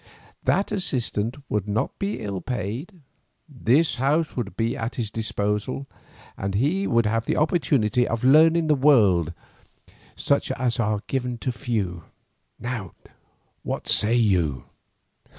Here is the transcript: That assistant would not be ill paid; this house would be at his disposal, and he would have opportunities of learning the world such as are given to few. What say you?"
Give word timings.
That 0.45 0.71
assistant 0.71 1.37
would 1.47 1.67
not 1.67 1.99
be 1.99 2.21
ill 2.21 2.41
paid; 2.41 3.01
this 3.47 3.97
house 3.97 4.35
would 4.35 4.57
be 4.57 4.75
at 4.75 4.95
his 4.95 5.11
disposal, 5.11 5.85
and 6.35 6.55
he 6.55 6.87
would 6.87 7.05
have 7.05 7.29
opportunities 7.29 8.07
of 8.07 8.23
learning 8.23 8.65
the 8.65 8.73
world 8.73 9.31
such 10.15 10.49
as 10.53 10.79
are 10.79 11.01
given 11.05 11.37
to 11.45 11.51
few. 11.51 12.05
What 13.61 13.87
say 13.87 14.15
you?" 14.15 14.63